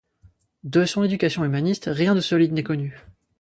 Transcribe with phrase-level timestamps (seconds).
[0.63, 2.97] De son éducation humaniste, rien de solide n'est connu.